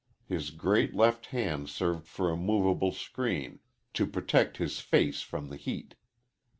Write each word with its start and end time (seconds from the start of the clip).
His 0.25 0.49
great 0.49 0.95
left 0.95 1.27
hand 1.27 1.69
served 1.69 2.07
for 2.07 2.31
a 2.31 2.35
movable 2.35 2.91
screen 2.91 3.59
to 3.93 4.07
protect 4.07 4.57
his 4.57 4.79
face 4.79 5.21
from 5.21 5.49
the 5.49 5.57
heat. 5.57 5.93